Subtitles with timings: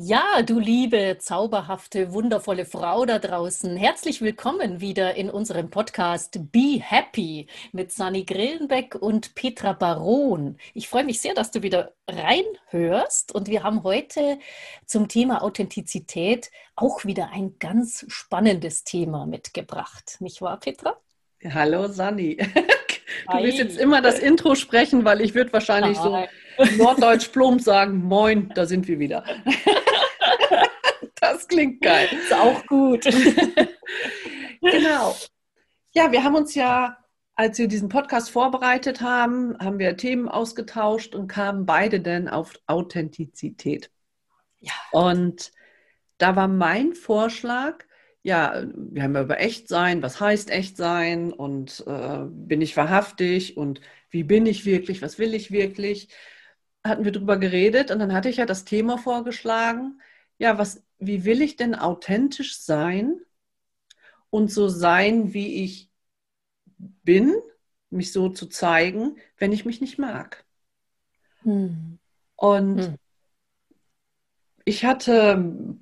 [0.00, 3.76] Ja, du liebe, zauberhafte, wundervolle Frau da draußen.
[3.76, 10.56] Herzlich willkommen wieder in unserem Podcast Be Happy mit Sani Grillenbeck und Petra Baron.
[10.72, 14.38] Ich freue mich sehr, dass du wieder reinhörst und wir haben heute
[14.86, 20.18] zum Thema Authentizität auch wieder ein ganz spannendes Thema mitgebracht.
[20.20, 20.96] Nicht wahr, Petra?
[21.42, 22.38] Hallo, Sani.
[23.26, 23.42] Du Hi.
[23.42, 26.28] willst jetzt immer das Intro sprechen, weil ich würde wahrscheinlich Nein.
[26.58, 29.24] so norddeutsch plump sagen, moin, da sind wir wieder.
[31.48, 32.08] Das klingt geil.
[32.12, 33.04] Ist auch gut.
[34.60, 35.14] Genau.
[35.94, 36.98] Ja, wir haben uns ja,
[37.34, 42.54] als wir diesen Podcast vorbereitet haben, haben wir Themen ausgetauscht und kamen beide dann auf
[42.66, 43.90] Authentizität.
[44.60, 44.72] Ja.
[44.90, 45.52] Und
[46.18, 47.84] da war mein Vorschlag,
[48.22, 53.80] ja, wir haben ja über Echtsein, was heißt Echtsein und äh, bin ich wahrhaftig und
[54.10, 56.08] wie bin ich wirklich, was will ich wirklich,
[56.84, 60.00] hatten wir drüber geredet und dann hatte ich ja das Thema vorgeschlagen,
[60.38, 63.20] ja, was, wie will ich denn authentisch sein
[64.30, 65.90] und so sein, wie ich
[66.76, 67.34] bin,
[67.90, 70.44] mich so zu zeigen, wenn ich mich nicht mag.
[71.42, 71.98] Hm.
[72.36, 72.96] Und hm.
[74.64, 75.78] ich hatte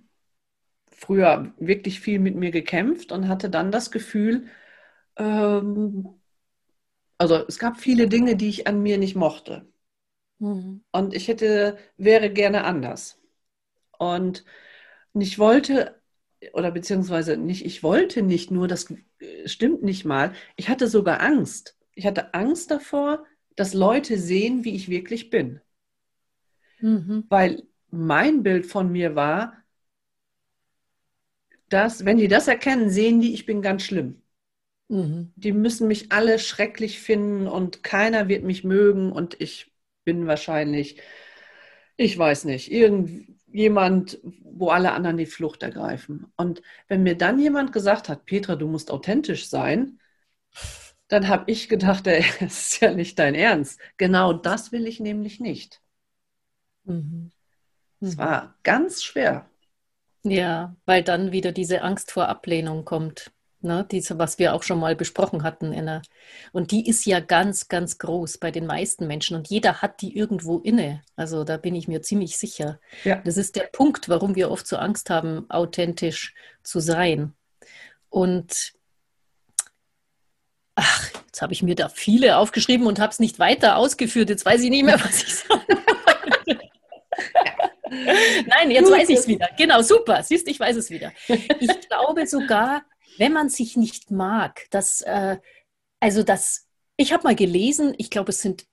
[0.90, 4.46] früher wirklich viel mit mir gekämpft und hatte dann das Gefühl,
[5.16, 6.20] ähm,
[7.18, 9.66] also es gab viele Dinge, die ich an mir nicht mochte.
[10.38, 10.84] Mhm.
[10.92, 13.20] Und ich hätte, wäre gerne anders.
[13.98, 14.44] Und
[15.20, 16.00] ich wollte,
[16.52, 18.92] oder beziehungsweise nicht, ich wollte nicht nur, das
[19.46, 21.76] stimmt nicht mal, ich hatte sogar Angst.
[21.94, 23.24] Ich hatte Angst davor,
[23.56, 25.60] dass Leute sehen, wie ich wirklich bin.
[26.80, 27.24] Mhm.
[27.28, 29.54] Weil mein Bild von mir war,
[31.68, 34.22] dass, wenn die das erkennen, sehen die, ich bin ganz schlimm.
[34.88, 35.32] Mhm.
[35.36, 39.72] Die müssen mich alle schrecklich finden und keiner wird mich mögen und ich
[40.04, 41.00] bin wahrscheinlich,
[41.96, 42.70] ich weiß nicht,
[43.46, 46.26] irgendjemand, wo alle anderen die Flucht ergreifen.
[46.36, 49.98] Und wenn mir dann jemand gesagt hat, Petra, du musst authentisch sein,
[51.08, 53.80] dann habe ich gedacht, ey, das ist ja nicht dein Ernst.
[53.96, 55.80] Genau das will ich nämlich nicht.
[56.84, 57.30] Mhm.
[58.00, 58.18] Es mhm.
[58.18, 59.48] war ganz schwer.
[60.22, 63.32] Ja, weil dann wieder diese Angst vor Ablehnung kommt.
[63.62, 65.72] Ne, diese, was wir auch schon mal besprochen hatten.
[65.72, 66.02] Der,
[66.52, 69.34] und die ist ja ganz, ganz groß bei den meisten Menschen.
[69.34, 71.02] Und jeder hat die irgendwo inne.
[71.16, 72.78] Also da bin ich mir ziemlich sicher.
[73.04, 73.16] Ja.
[73.24, 77.32] Das ist der Punkt, warum wir oft so Angst haben, authentisch zu sein.
[78.10, 78.74] Und
[80.74, 84.28] ach, jetzt habe ich mir da viele aufgeschrieben und habe es nicht weiter ausgeführt.
[84.28, 85.64] Jetzt weiß ich nicht mehr, was ich sage.
[88.46, 89.48] Nein, jetzt weiß ich es wieder.
[89.56, 90.22] Genau, super.
[90.22, 91.12] Siehst, ich weiß es wieder.
[91.28, 92.82] Ich glaube sogar,
[93.18, 95.38] wenn man sich nicht mag, dass, äh,
[96.00, 98.66] also das, ich habe mal gelesen, ich glaube, es sind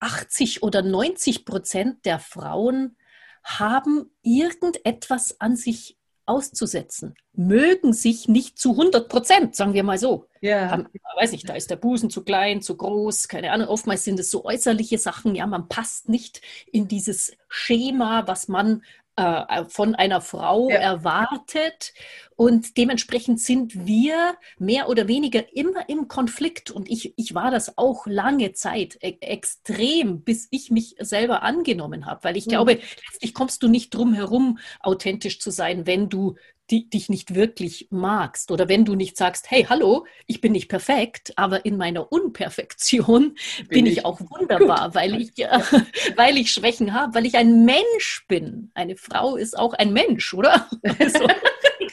[0.00, 2.96] 80 oder 90 Prozent der Frauen
[3.42, 5.96] haben irgendetwas an sich
[6.26, 10.26] auszusetzen, mögen sich nicht zu 100 Prozent, sagen wir mal so.
[10.40, 10.70] Ja.
[10.70, 13.68] Haben, weiß ich, da ist der Busen zu klein, zu groß, keine Ahnung.
[13.68, 16.42] Oftmals sind es so äußerliche Sachen, ja, man passt nicht
[16.72, 18.82] in dieses Schema, was man
[19.14, 20.76] äh, von einer Frau ja.
[20.76, 21.94] erwartet.
[22.36, 26.70] Und dementsprechend sind wir mehr oder weniger immer im Konflikt.
[26.70, 32.04] Und ich, ich war das auch lange Zeit e extrem, bis ich mich selber angenommen
[32.06, 32.24] habe.
[32.24, 32.50] Weil ich mhm.
[32.50, 36.36] glaube, letztlich kommst du nicht drum herum, authentisch zu sein, wenn du
[36.70, 40.68] die, dich nicht wirklich magst oder wenn du nicht sagst, hey, hallo, ich bin nicht
[40.68, 45.60] perfekt, aber in meiner Unperfektion bin, bin ich, ich, auch wunderbar, weil ich, äh,
[46.16, 48.70] weil ich Schwächen habe, weil ich ein Mensch bin.
[48.74, 50.68] Eine Frau ist auch ein Mensch, oder?
[50.98, 51.26] Also,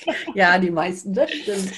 [0.35, 1.73] ja, die meisten, das stimmt.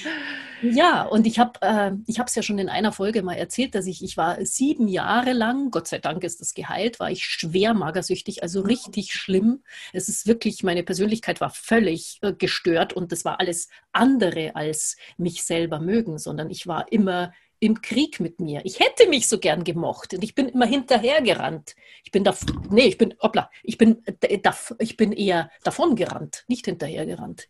[0.62, 4.02] Ja, und ich habe äh, es ja schon in einer Folge mal erzählt, dass ich,
[4.02, 8.42] ich war sieben Jahre lang, Gott sei Dank ist das geheilt, war ich schwer magersüchtig,
[8.42, 8.66] also mhm.
[8.66, 9.62] richtig schlimm.
[9.92, 14.96] Es ist wirklich, meine Persönlichkeit war völlig äh, gestört und das war alles andere als
[15.18, 18.60] mich selber mögen, sondern ich war immer im Krieg mit mir.
[18.64, 21.74] Ich hätte mich so gern gemocht und ich bin immer hinterhergerannt.
[22.04, 22.34] Ich bin da,
[22.70, 24.02] nee, ich bin, hoppla, ich bin,
[24.42, 27.48] da, ich bin eher davongerannt, nicht hinterhergerannt.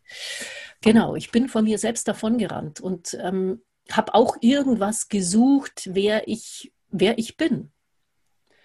[0.81, 3.61] Genau, ich bin von mir selbst davongerannt und ähm,
[3.91, 7.71] habe auch irgendwas gesucht, wer ich, wer ich bin.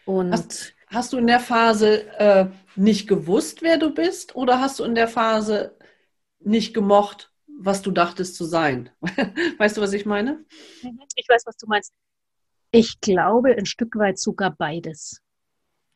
[0.04, 2.46] Und hast, hast du in der Phase äh,
[2.76, 5.76] nicht gewusst, wer du bist, oder hast du in der Phase
[6.40, 7.31] nicht gemocht,
[7.64, 8.90] was du dachtest zu sein.
[9.58, 10.44] Weißt du, was ich meine?
[10.82, 11.00] Mhm.
[11.14, 11.92] Ich weiß, was du meinst.
[12.70, 15.20] Ich glaube ein Stück weit sogar beides.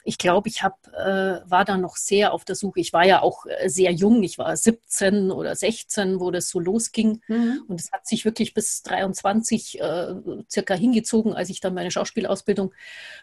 [0.09, 2.79] Ich glaube, ich hab, äh, war da noch sehr auf der Suche.
[2.79, 4.23] Ich war ja auch äh, sehr jung.
[4.23, 7.23] Ich war 17 oder 16, wo das so losging.
[7.27, 7.65] Mhm.
[7.67, 10.15] Und es hat sich wirklich bis 23 äh,
[10.49, 12.73] circa hingezogen, als ich dann meine Schauspielausbildung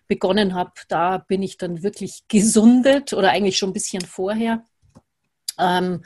[0.08, 0.74] begonnen habe.
[0.90, 4.66] Da bin ich dann wirklich gesundet oder eigentlich schon ein bisschen vorher.
[5.58, 6.04] Ähm,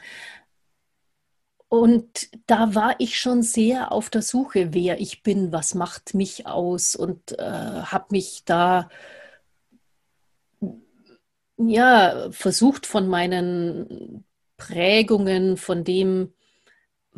[1.69, 6.47] und da war ich schon sehr auf der Suche, wer ich bin, was macht mich
[6.47, 8.89] aus und äh, habe mich da
[11.57, 14.23] ja versucht von meinen
[14.57, 16.33] Prägungen, von dem,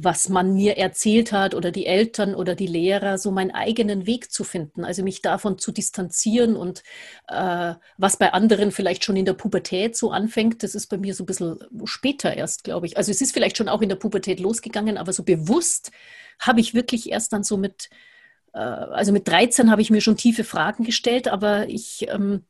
[0.04, 4.32] was man mir erzählt hat oder die Eltern oder die Lehrer, so meinen eigenen Weg
[4.32, 6.84] zu finden, also mich davon zu distanzieren und
[7.28, 11.14] äh, was bei anderen vielleicht schon in der Pubertät so anfängt, das ist bei mir
[11.14, 12.98] so ein bisschen später erst, glaube ich.
[12.98, 15.92] Also es ist vielleicht schon auch in der Pubertät losgegangen, aber so bewusst
[16.40, 17.90] habe ich wirklich erst dann so mit,
[18.54, 22.46] äh, also mit 13 habe ich mir schon tiefe Fragen gestellt, aber ich ähm,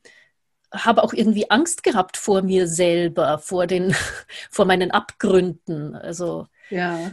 [0.71, 3.95] habe auch irgendwie Angst gehabt vor mir selber, vor den,
[4.51, 5.95] vor meinen Abgründen.
[5.95, 7.11] Also ja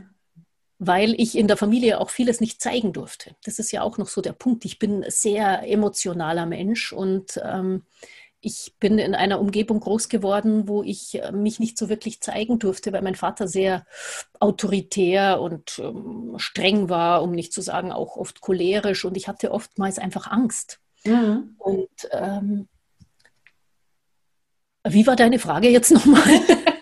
[0.79, 3.35] weil ich in der Familie auch vieles nicht zeigen durfte.
[3.45, 4.65] Das ist ja auch noch so der Punkt.
[4.65, 7.85] Ich bin ein sehr emotionaler Mensch und ähm,
[8.41, 12.59] ich bin in einer Umgebung groß geworden, wo ich äh, mich nicht so wirklich zeigen
[12.59, 13.87] durfte, weil mein Vater sehr
[14.39, 19.51] autoritär und ähm, streng war, um nicht zu sagen auch oft cholerisch und ich hatte
[19.53, 20.79] oftmals einfach Angst.
[21.05, 21.57] Mhm.
[21.59, 22.69] Und ähm,
[24.85, 26.23] wie war deine Frage jetzt nochmal?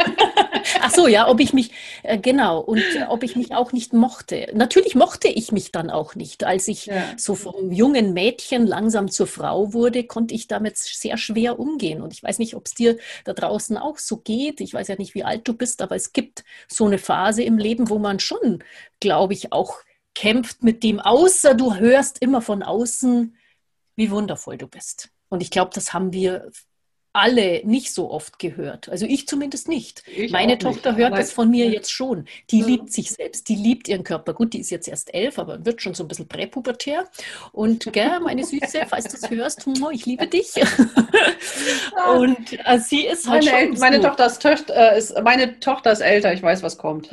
[0.87, 1.71] Ach so, ja, ob ich mich,
[2.03, 4.51] äh, genau, und äh, ob ich mich auch nicht mochte.
[4.53, 6.45] Natürlich mochte ich mich dann auch nicht.
[6.45, 7.03] Als ich ja.
[7.17, 12.03] so vom jungen Mädchen langsam zur Frau wurde, konnte ich damit sehr schwer umgehen.
[12.03, 14.61] Und ich weiß nicht, ob es dir da draußen auch so geht.
[14.61, 17.57] Ich weiß ja nicht, wie alt du bist, aber es gibt so eine Phase im
[17.57, 18.63] Leben, wo man schon,
[19.01, 19.79] glaube ich, auch
[20.15, 23.35] kämpft mit dem, außer du hörst immer von außen,
[23.97, 25.09] wie wundervoll du bist.
[25.31, 26.53] Und ich glaube, das haben wir
[27.15, 28.89] alle nicht so oft gehört.
[28.89, 30.03] Also ich zumindest nicht.
[30.15, 31.01] Ich Meine Tochter nicht.
[31.01, 31.21] hört Nein.
[31.21, 32.27] das von mir jetzt schon.
[32.51, 32.67] Die ja.
[32.67, 34.35] liebt sich selbst, die liebt ihren Körper.
[34.35, 37.09] Gut, die ist jetzt erst elf, aber wird schon so ein bisschen präpubertär.
[37.53, 40.55] Und gell, meine Süße, falls du es hörst, ich liebe dich.
[42.17, 44.01] Und äh, sie ist halt meine, schon meine.
[44.01, 47.09] Tochter ist, äh, ist, meine Tochter ist älter, ich weiß, was kommt.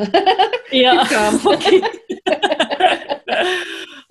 [0.72, 1.08] Ja,
[1.46, 1.84] okay.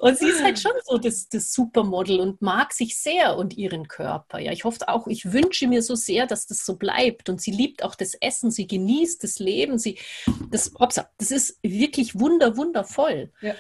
[0.01, 3.87] Und sie ist halt schon so das, das Supermodel und mag sich sehr und ihren
[3.87, 4.39] Körper.
[4.39, 7.29] Ja, ich hoffe auch, ich wünsche mir so sehr, dass das so bleibt.
[7.29, 9.77] Und sie liebt auch das Essen, sie genießt das Leben.
[9.77, 9.99] Sie,
[10.51, 10.73] das,
[11.19, 13.31] das ist wirklich wunder, wundervoll.
[13.43, 13.55] Ja.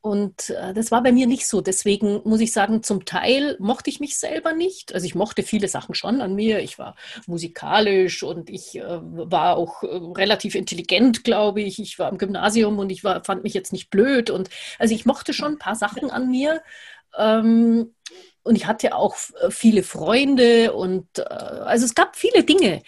[0.00, 1.60] Und äh, das war bei mir nicht so.
[1.60, 4.94] Deswegen muss ich sagen, zum Teil mochte ich mich selber nicht.
[4.94, 6.60] Also ich mochte viele Sachen schon an mir.
[6.60, 6.96] Ich war
[7.26, 11.78] musikalisch und ich äh, war auch äh, relativ intelligent, glaube ich.
[11.78, 14.30] Ich war im Gymnasium und ich war, fand mich jetzt nicht blöd.
[14.30, 16.62] Und also ich mochte schon ein paar Sachen an mir.
[17.16, 17.94] Ähm,
[18.42, 22.82] und ich hatte auch äh, viele Freunde und äh, also es gab viele Dinge.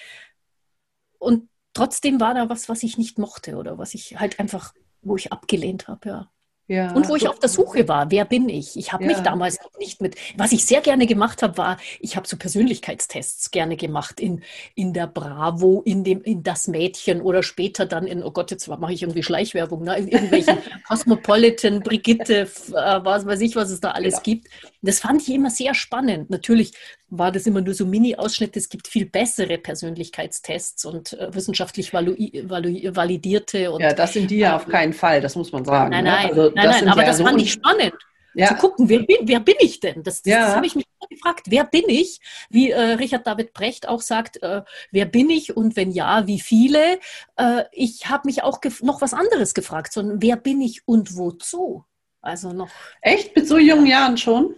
[1.19, 5.17] Und trotzdem war da was, was ich nicht mochte oder was ich halt einfach, wo
[5.17, 6.34] ich abgelehnt habe, ja.
[6.67, 8.79] Ja, und wo ich auf der Suche war, wer bin ich?
[8.79, 9.11] Ich habe ja.
[9.11, 12.39] mich damals noch nicht mit, was ich sehr gerne gemacht habe, war, ich habe so
[12.39, 14.43] Persönlichkeitstests gerne gemacht in,
[14.75, 18.67] in der Bravo, in, dem, in das Mädchen oder später dann in, oh Gott, jetzt
[18.67, 19.99] mache ich irgendwie Schleichwerbung, ne?
[19.99, 20.57] in irgendwelchen
[20.89, 24.21] Cosmopolitan, Brigitte, äh, was weiß ich, was es da alles ja.
[24.21, 24.49] gibt.
[24.85, 26.31] Das fand ich immer sehr spannend.
[26.31, 26.73] Natürlich
[27.09, 28.59] war das immer nur so Mini-Ausschnitte.
[28.59, 32.15] Es gibt viel bessere Persönlichkeitstests und äh, wissenschaftlich valu
[32.45, 33.73] valu validierte.
[33.73, 35.91] Und, ja, das sind die ja auf keinen Fall, das muss man sagen.
[35.91, 36.11] Nein, ne?
[36.11, 36.31] nein, ne?
[36.31, 37.95] also, nein, nein aber ja das so fand ich spannend.
[38.35, 38.49] Ja.
[38.49, 40.03] Zu gucken, wer bin, wer bin ich denn?
[40.03, 40.47] Das, das, ja.
[40.47, 41.47] das habe ich mich gefragt.
[41.49, 42.21] Wer bin ich?
[42.51, 46.41] Wie äh, Richard David Brecht auch sagt, äh, wer bin ich und wenn ja, wie
[46.41, 46.99] viele?
[47.37, 51.85] Äh, ich habe mich auch noch was anderes gefragt, sondern wer bin ich und wozu?
[52.21, 52.71] Also noch.
[53.03, 53.37] Echt?
[53.37, 54.57] Mit so jungen Jahren schon?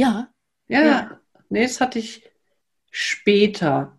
[0.00, 0.28] Ja.
[0.68, 0.84] Ja.
[0.84, 1.20] ja.
[1.50, 2.22] Nee, das hatte ich
[2.90, 3.98] später.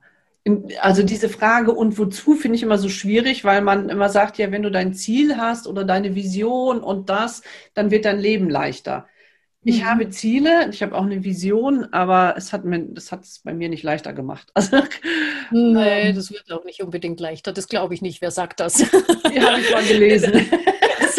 [0.79, 4.51] Also diese Frage und wozu finde ich immer so schwierig, weil man immer sagt, ja,
[4.51, 7.43] wenn du dein Ziel hast oder deine Vision und das,
[7.75, 9.08] dann wird dein Leben leichter.
[9.63, 9.86] Ich mhm.
[9.86, 13.53] habe Ziele, ich habe auch eine Vision, aber es hat mir, das hat es bei
[13.53, 14.51] mir nicht leichter gemacht.
[14.55, 14.81] Also,
[15.51, 17.51] nee, ähm, das wird auch nicht unbedingt leichter.
[17.51, 18.22] Das glaube ich nicht.
[18.22, 18.75] Wer sagt das?
[18.75, 20.34] Die habe ich mal gelesen.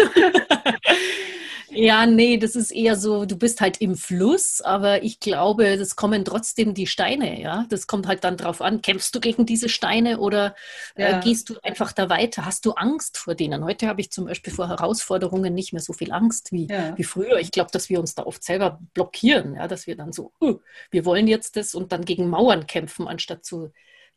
[1.75, 5.97] Ja, nee, das ist eher so, du bist halt im Fluss, aber ich glaube, es
[5.97, 7.65] kommen trotzdem die Steine, ja.
[7.71, 10.55] Das kommt halt dann drauf an, kämpfst du gegen diese Steine oder
[10.97, 11.19] äh, ja.
[11.19, 12.45] äh, gehst du einfach da weiter?
[12.45, 13.65] Hast du Angst vor denen?
[13.65, 16.97] Heute habe ich zum Beispiel vor Herausforderungen nicht mehr so viel Angst wie, ja.
[16.97, 17.39] wie früher.
[17.39, 20.59] Ich glaube, dass wir uns da oft selber blockieren, ja, dass wir dann so, uh,
[20.91, 23.73] wir wollen jetzt das und dann gegen Mauern kämpfen, anstatt zu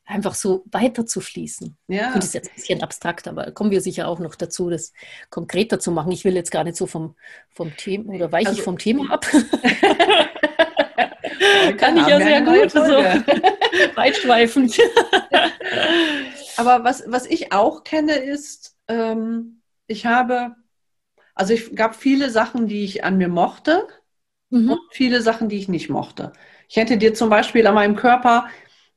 [0.06, 1.76] einfach so weiter zu fließen.
[1.88, 2.14] Ja.
[2.14, 4.94] Das ist jetzt ein bisschen abstrakt, aber kommen wir sicher auch noch dazu, das
[5.30, 6.12] konkreter zu machen.
[6.12, 7.16] Ich will jetzt gar nicht so vom,
[7.50, 9.26] vom Thema oder weiche also, ich vom Thema ab.
[11.78, 12.80] Kann ich ja sehr gut, so
[13.96, 14.80] weitschweifend.
[16.58, 20.56] aber was, was ich auch kenne, ist, ähm, ich habe,
[21.34, 23.88] also ich gab viele Sachen, die ich an mir mochte
[24.52, 24.70] mhm.
[24.72, 26.32] und viele Sachen, die ich nicht mochte.
[26.68, 28.48] Ich hätte dir zum Beispiel an meinem Körper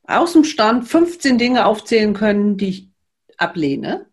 [0.09, 2.89] aus dem Stand 15 Dinge aufzählen können, die ich
[3.37, 4.07] ablehne.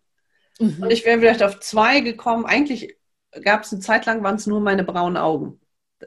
[0.59, 0.77] Mhm.
[0.81, 2.45] Und ich wäre vielleicht auf zwei gekommen.
[2.45, 2.95] Eigentlich
[3.43, 5.59] gab es eine Zeit lang, waren es nur meine braunen Augen.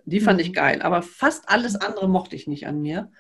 [0.05, 0.47] Die fand mhm.
[0.47, 0.83] ich geil.
[0.83, 3.11] Aber fast alles andere mochte ich nicht an mir.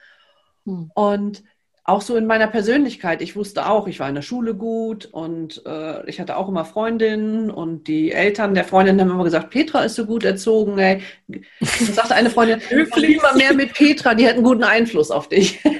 [0.64, 0.90] Mhm.
[0.94, 1.42] Und
[1.82, 3.20] auch so in meiner Persönlichkeit.
[3.20, 6.64] Ich wusste auch, ich war in der Schule gut und äh, ich hatte auch immer
[6.64, 10.78] Freundinnen und die Eltern der Freundin haben immer gesagt, Petra ist so gut erzogen.
[10.78, 11.02] Ey.
[11.26, 15.58] Und sagte eine Freundin, immer mehr mit Petra, die hat einen guten Einfluss auf dich.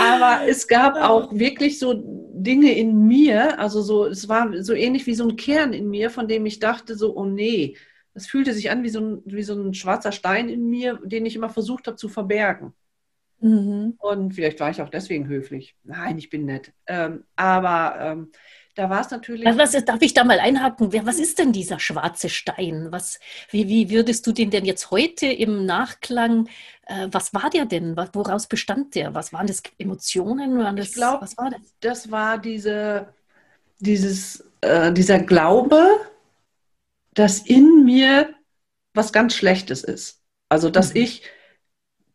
[0.00, 1.94] Aber es gab auch wirklich so
[2.34, 6.10] Dinge in mir, also so, es war so ähnlich wie so ein Kern in mir,
[6.10, 7.76] von dem ich dachte so, oh nee,
[8.14, 11.24] das fühlte sich an wie so ein, wie so ein schwarzer Stein in mir, den
[11.26, 12.74] ich immer versucht habe zu verbergen.
[13.40, 13.94] Mhm.
[13.98, 15.74] Und vielleicht war ich auch deswegen höflich.
[15.82, 16.72] Nein, ich bin nett.
[16.86, 18.32] Ähm, aber ähm,
[18.74, 19.44] da war es natürlich.
[19.44, 20.92] Was, was, darf ich da mal einhaken?
[21.06, 22.88] Was ist denn dieser schwarze Stein?
[22.90, 26.48] Was, wie, wie würdest du den denn jetzt heute im Nachklang,
[26.86, 27.96] äh, was war der denn?
[27.96, 29.14] Woraus bestand der?
[29.14, 30.58] Was waren das Emotionen?
[30.58, 31.60] Waren das, ich glaube, was war das?
[31.80, 33.08] Das war diese,
[33.78, 35.86] dieses, äh, dieser Glaube,
[37.12, 38.34] dass in mir
[38.94, 40.22] was ganz Schlechtes ist.
[40.48, 41.02] Also, dass mhm.
[41.02, 41.22] ich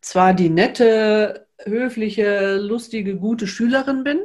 [0.02, 4.22] zwar die nette, höfliche, lustige, gute Schülerin bin,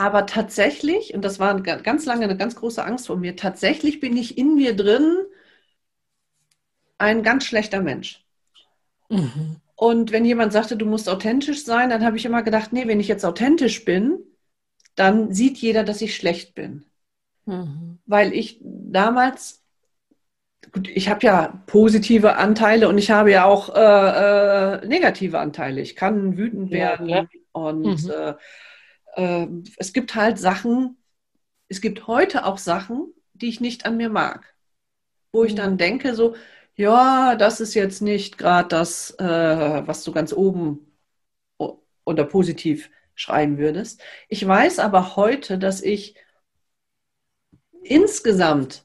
[0.00, 4.16] aber tatsächlich, und das war ganz lange eine ganz große Angst von mir, tatsächlich bin
[4.16, 5.18] ich in mir drin
[6.96, 8.24] ein ganz schlechter Mensch.
[9.10, 9.56] Mhm.
[9.76, 12.98] Und wenn jemand sagte, du musst authentisch sein, dann habe ich immer gedacht, nee, wenn
[12.98, 14.20] ich jetzt authentisch bin,
[14.94, 16.86] dann sieht jeder, dass ich schlecht bin.
[17.44, 17.98] Mhm.
[18.06, 19.62] Weil ich damals,
[20.72, 25.82] gut, ich habe ja positive Anteile und ich habe ja auch äh, äh, negative Anteile.
[25.82, 27.28] Ich kann wütend werden ja, ja.
[27.52, 28.10] und mhm.
[28.10, 28.34] äh,
[29.14, 30.96] äh, es gibt halt Sachen,
[31.68, 34.54] es gibt heute auch Sachen, die ich nicht an mir mag.
[35.32, 35.78] Wo ich dann mhm.
[35.78, 36.34] denke, so,
[36.74, 40.86] ja, das ist jetzt nicht gerade das, äh, was du ganz oben
[42.04, 44.02] unter positiv schreiben würdest.
[44.28, 46.16] Ich weiß aber heute, dass ich
[47.82, 48.84] insgesamt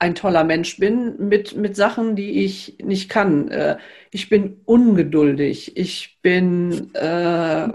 [0.00, 3.48] ein toller Mensch bin mit, mit Sachen, die ich nicht kann.
[3.48, 3.76] Äh,
[4.10, 5.76] ich bin ungeduldig.
[5.76, 7.68] Ich bin, äh,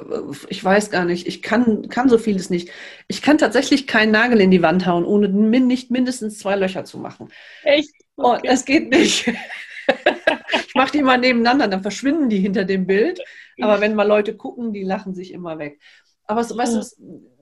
[0.49, 2.71] ich weiß gar nicht, ich kann, kann so vieles nicht.
[3.07, 6.97] Ich kann tatsächlich keinen Nagel in die Wand hauen, ohne nicht mindestens zwei Löcher zu
[6.97, 7.29] machen.
[7.61, 7.91] Echt?
[8.17, 8.41] Oh, okay.
[8.43, 9.27] Oh, es geht nicht.
[10.67, 13.21] ich mache die mal nebeneinander, dann verschwinden die hinter dem Bild.
[13.61, 15.79] Aber wenn mal Leute gucken, die lachen sich immer weg.
[16.25, 16.79] Aber so, weißt du,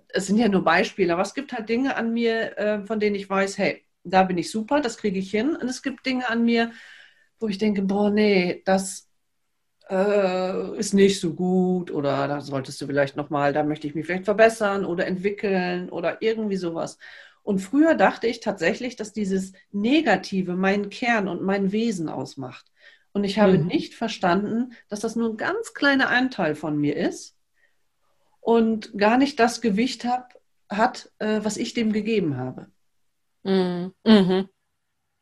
[0.09, 3.15] es sind ja nur Beispiele, aber es gibt halt Dinge an mir, äh, von denen
[3.15, 5.55] ich weiß, hey, da bin ich super, das kriege ich hin.
[5.55, 6.71] Und es gibt Dinge an mir,
[7.39, 9.09] wo ich denke, boah, nee, das
[9.89, 14.05] äh, ist nicht so gut oder da solltest du vielleicht nochmal, da möchte ich mich
[14.05, 16.97] vielleicht verbessern oder entwickeln oder irgendwie sowas.
[17.43, 22.71] Und früher dachte ich tatsächlich, dass dieses Negative meinen Kern und mein Wesen ausmacht.
[23.11, 23.67] Und ich habe mhm.
[23.67, 27.37] nicht verstanden, dass das nur ein ganz kleiner Anteil von mir ist
[28.39, 30.33] und gar nicht das Gewicht hab,
[30.69, 32.67] hat, äh, was ich dem gegeben habe.
[33.43, 33.93] Mhm.
[34.05, 34.49] Mhm.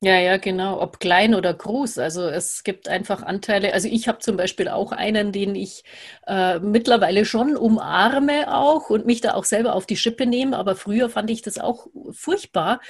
[0.03, 0.81] Ja, ja, genau.
[0.81, 1.97] Ob klein oder groß.
[1.99, 3.73] Also es gibt einfach Anteile.
[3.73, 5.83] Also ich habe zum Beispiel auch einen, den ich
[6.27, 10.57] äh, mittlerweile schon umarme auch und mich da auch selber auf die Schippe nehme.
[10.57, 12.81] Aber früher fand ich das auch furchtbar,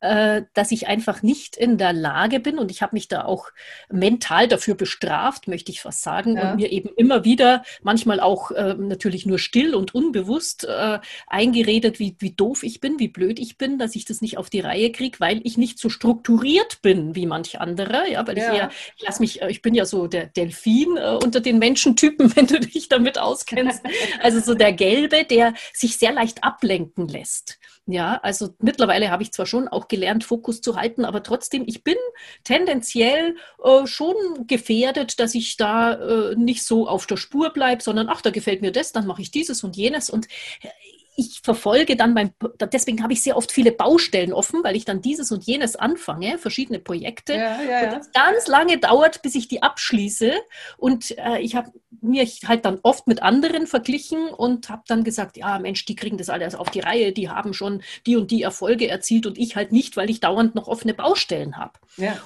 [0.00, 3.50] äh, dass ich einfach nicht in der Lage bin und ich habe mich da auch
[3.90, 6.50] mental dafür bestraft, möchte ich fast sagen, ja.
[6.50, 11.98] und mir eben immer wieder, manchmal auch äh, natürlich nur still und unbewusst äh, eingeredet,
[11.98, 14.60] wie, wie doof ich bin, wie blöd ich bin, dass ich das nicht auf die
[14.60, 18.10] Reihe kriege, weil ich nicht so strukturiert bin wie manch andere.
[18.10, 18.52] Ja, weil ja.
[18.52, 21.58] ich eher, ich lass mich, äh, ich bin ja so der Delfin äh, unter den
[21.58, 23.82] Menschentypen, wenn du dich damit auskennst.
[24.22, 27.58] Also so der Gelbe, der sich sehr leicht ablenken lässt.
[27.86, 31.82] Ja, also mittlerweile habe ich zwar schon auch gelernt, Fokus zu halten, aber trotzdem, ich
[31.82, 31.96] bin
[32.44, 34.14] tendenziell äh, schon
[34.46, 38.60] gefährdet, dass ich da äh, nicht so auf der Spur bleibe, sondern ach, da gefällt
[38.62, 40.08] mir das, dann mache ich dieses und jenes.
[40.08, 40.28] Und
[41.20, 42.32] ich verfolge dann mein,
[42.72, 46.38] deswegen habe ich sehr oft viele Baustellen offen, weil ich dann dieses und jenes anfange,
[46.38, 47.34] verschiedene Projekte.
[47.34, 47.84] Ja, ja, ja.
[47.84, 50.32] Und das ganz lange dauert, bis ich die abschließe.
[50.78, 55.36] Und äh, ich habe mir halt dann oft mit anderen verglichen und habe dann gesagt,
[55.36, 58.42] ja Mensch, die kriegen das alles auf die Reihe, die haben schon die und die
[58.42, 61.72] Erfolge erzielt und ich halt nicht, weil ich dauernd noch offene Baustellen habe.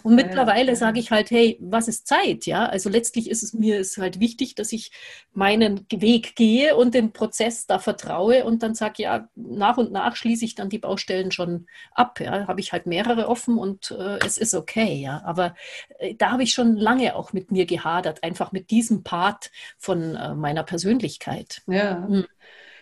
[0.05, 2.47] Und mittlerweile sage ich halt, hey, was ist Zeit?
[2.47, 4.93] Ja, also letztlich ist es mir ist halt wichtig, dass ich
[5.33, 10.17] meinen Weg gehe und den Prozess da vertraue und dann sage, ja, nach und nach
[10.17, 12.21] schließe ich dann die Baustellen schon ab.
[12.21, 14.95] Ja, habe ich halt mehrere offen und äh, es ist okay.
[14.95, 15.55] Ja, aber
[15.99, 20.15] äh, da habe ich schon lange auch mit mir gehadert, einfach mit diesem Part von
[20.15, 21.63] äh, meiner Persönlichkeit.
[21.67, 22.07] Ja.
[22.07, 22.27] Hm.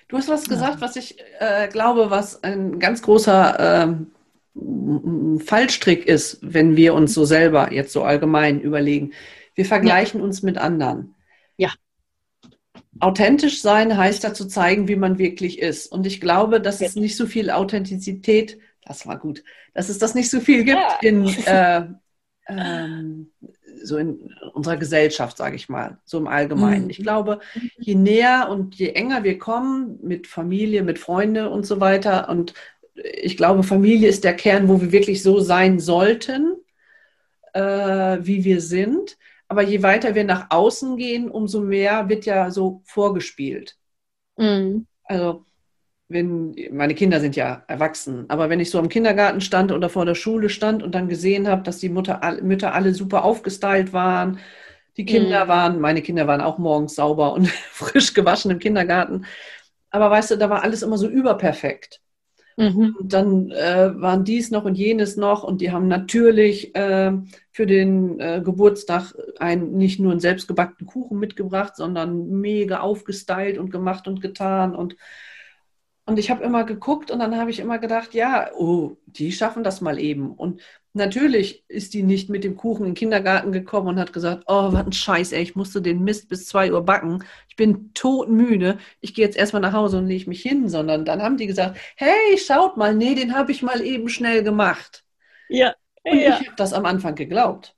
[0.09, 0.81] Du hast was gesagt, ja.
[0.81, 7.25] was ich äh, glaube, was ein ganz großer ähm, Fallstrick ist, wenn wir uns so
[7.25, 9.13] selber jetzt so allgemein überlegen.
[9.55, 10.27] Wir vergleichen ja.
[10.27, 11.15] uns mit anderen.
[11.57, 11.71] Ja.
[13.03, 15.91] Authentisch sein heißt dazu zeigen, wie man wirklich ist.
[15.91, 16.87] Und ich glaube, dass ja.
[16.87, 19.43] es nicht so viel Authentizität, das war gut,
[19.75, 21.83] dass es das nicht so viel gibt in, äh,
[22.47, 23.33] ähm,
[23.83, 26.85] so in unserer Gesellschaft, sage ich mal, so im Allgemeinen.
[26.85, 26.91] Mhm.
[26.91, 27.41] Ich glaube,
[27.77, 32.55] je näher und je enger wir kommen mit Familie, mit Freunden und so weiter, und
[32.95, 36.55] ich glaube, Familie ist der Kern, wo wir wirklich so sein sollten,
[37.53, 39.17] äh, wie wir sind.
[39.53, 43.77] Aber je weiter wir nach außen gehen, umso mehr wird ja so vorgespielt.
[44.39, 44.87] Mhm.
[45.05, 45.45] Also
[46.09, 50.07] wenn, meine Kinder sind ja erwachsen, aber wenn ich so im Kindergarten stand oder vor
[50.07, 54.39] der Schule stand und dann gesehen habe, dass die Mutter, Mütter alle super aufgestylt waren,
[54.97, 55.49] die Kinder mhm.
[55.49, 59.27] waren, meine Kinder waren auch morgens sauber und frisch gewaschen im Kindergarten.
[59.91, 62.01] Aber weißt du, da war alles immer so überperfekt.
[62.57, 62.97] Mhm.
[62.99, 67.13] Und dann äh, waren dies noch und jenes noch und die haben natürlich äh,
[67.51, 73.71] für den äh, Geburtstag einen, nicht nur einen selbstgebackenen Kuchen mitgebracht, sondern mega aufgestylt und
[73.71, 74.97] gemacht und getan und
[76.05, 79.63] und ich habe immer geguckt und dann habe ich immer gedacht, ja, oh, die schaffen
[79.63, 80.33] das mal eben.
[80.33, 80.61] Und
[80.95, 84.73] natürlich ist die nicht mit dem Kuchen in den Kindergarten gekommen und hat gesagt, oh,
[84.73, 87.25] was ein Scheiß, ey, ich musste den Mist bis zwei Uhr backen.
[87.49, 88.79] Ich bin todmüde.
[89.01, 90.69] Ich gehe jetzt erstmal nach Hause und lege mich hin.
[90.69, 94.43] Sondern dann haben die gesagt, hey, schaut mal, nee, den habe ich mal eben schnell
[94.43, 95.05] gemacht.
[95.49, 95.75] Ja.
[96.05, 96.41] Und ja.
[96.41, 97.75] ich habe das am Anfang geglaubt,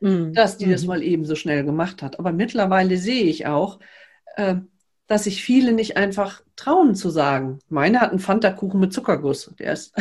[0.00, 0.34] mhm.
[0.34, 0.72] dass die mhm.
[0.72, 2.18] das mal eben so schnell gemacht hat.
[2.18, 3.78] Aber mittlerweile sehe ich auch,
[4.36, 4.56] äh,
[5.06, 7.60] dass sich viele nicht einfach trauen zu sagen.
[7.68, 9.54] Meine hat einen Fanta-Kuchen mit Zuckerguss.
[9.58, 9.94] Der ist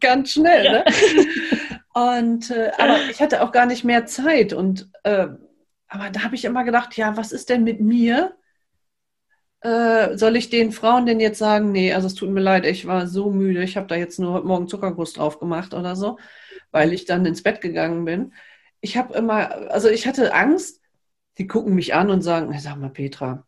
[0.00, 0.64] ganz schnell.
[0.64, 0.72] Ja.
[0.72, 0.84] Ne?
[1.94, 4.52] Und äh, aber ich hatte auch gar nicht mehr Zeit.
[4.52, 5.28] Und äh,
[5.88, 8.34] aber da habe ich immer gedacht, ja, was ist denn mit mir?
[9.60, 12.86] Äh, soll ich den Frauen denn jetzt sagen, nee, also es tut mir leid, ich
[12.86, 16.18] war so müde, ich habe da jetzt nur heute Morgen Zuckerguss drauf gemacht oder so,
[16.72, 18.32] weil ich dann ins Bett gegangen bin.
[18.80, 20.80] Ich habe immer, also ich hatte Angst,
[21.38, 23.46] die gucken mich an und sagen, sag mal, Petra,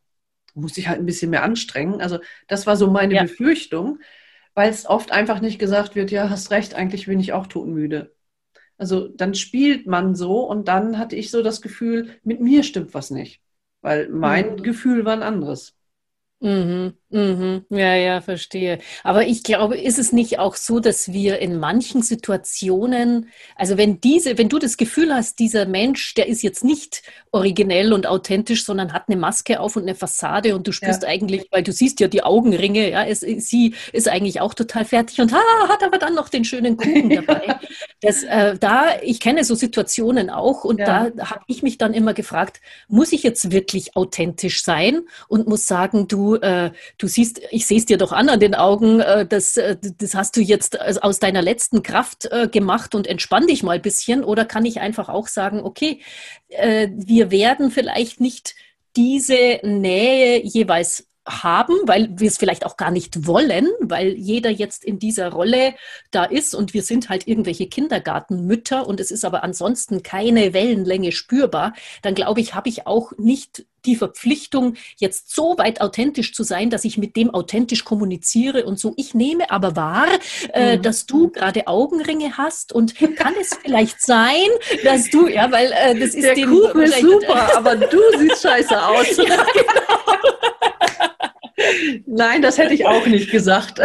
[0.53, 1.99] muss ich halt ein bisschen mehr anstrengen.
[2.01, 3.23] Also das war so meine ja.
[3.23, 3.99] Befürchtung,
[4.55, 8.15] weil es oft einfach nicht gesagt wird, ja, hast recht, eigentlich bin ich auch totenmüde.
[8.77, 12.93] Also dann spielt man so und dann hatte ich so das Gefühl, mit mir stimmt
[12.93, 13.41] was nicht,
[13.81, 14.63] weil mein mhm.
[14.63, 15.74] Gefühl war ein anderes.
[16.41, 17.65] Mhm, mhm.
[17.69, 18.79] Ja, ja, verstehe.
[19.03, 24.01] Aber ich glaube, ist es nicht auch so, dass wir in manchen Situationen, also wenn
[24.01, 28.65] diese, wenn du das Gefühl hast, dieser Mensch, der ist jetzt nicht originell und authentisch,
[28.65, 31.09] sondern hat eine Maske auf und eine Fassade und du spürst ja.
[31.09, 35.21] eigentlich, weil du siehst ja die Augenringe, ja, es, sie ist eigentlich auch total fertig
[35.21, 37.59] und ha, hat aber dann noch den schönen Kuchen dabei.
[38.05, 41.09] das, äh, da, ich kenne so Situationen auch und ja.
[41.09, 45.67] da habe ich mich dann immer gefragt, muss ich jetzt wirklich authentisch sein und muss
[45.67, 49.25] sagen, du äh, du siehst, ich sehe es dir doch an an den Augen, äh,
[49.25, 53.63] das, äh, das hast du jetzt aus deiner letzten Kraft äh, gemacht und entspann dich
[53.63, 54.23] mal ein bisschen.
[54.23, 56.01] Oder kann ich einfach auch sagen, okay,
[56.49, 58.55] äh, wir werden vielleicht nicht
[58.95, 64.85] diese Nähe jeweils haben, weil wir es vielleicht auch gar nicht wollen, weil jeder jetzt
[64.85, 65.73] in dieser Rolle
[66.11, 71.11] da ist und wir sind halt irgendwelche Kindergartenmütter und es ist aber ansonsten keine Wellenlänge
[71.11, 76.43] spürbar, dann glaube ich, habe ich auch nicht die Verpflichtung, jetzt so weit authentisch zu
[76.43, 78.93] sein, dass ich mit dem authentisch kommuniziere und so.
[78.97, 80.07] Ich nehme aber wahr,
[80.53, 80.81] äh, mhm.
[80.81, 84.47] dass du gerade Augenringe hast und kann es vielleicht sein,
[84.83, 88.41] dass du, ja, weil äh, das ist Der den, Kuchen ist super, aber du siehst
[88.41, 89.17] scheiße aus.
[89.17, 90.54] ja, genau.
[92.05, 93.79] Nein, das hätte ich auch nicht gesagt.